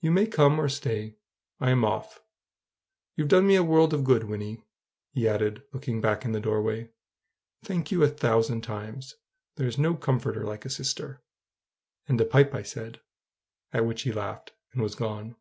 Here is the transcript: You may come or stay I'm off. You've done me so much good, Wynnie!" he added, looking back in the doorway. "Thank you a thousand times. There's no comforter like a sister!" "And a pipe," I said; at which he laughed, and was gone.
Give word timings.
You 0.00 0.12
may 0.12 0.26
come 0.26 0.58
or 0.58 0.70
stay 0.70 1.18
I'm 1.60 1.84
off. 1.84 2.22
You've 3.16 3.28
done 3.28 3.46
me 3.46 3.56
so 3.56 3.66
much 3.66 4.02
good, 4.02 4.22
Wynnie!" 4.24 4.62
he 5.12 5.28
added, 5.28 5.62
looking 5.74 6.00
back 6.00 6.24
in 6.24 6.32
the 6.32 6.40
doorway. 6.40 6.88
"Thank 7.62 7.92
you 7.92 8.02
a 8.02 8.08
thousand 8.08 8.62
times. 8.62 9.16
There's 9.56 9.76
no 9.76 9.94
comforter 9.94 10.44
like 10.46 10.64
a 10.64 10.70
sister!" 10.70 11.22
"And 12.06 12.18
a 12.18 12.24
pipe," 12.24 12.54
I 12.54 12.62
said; 12.62 13.02
at 13.70 13.84
which 13.84 14.00
he 14.04 14.10
laughed, 14.12 14.52
and 14.72 14.80
was 14.80 14.94
gone. 14.94 15.36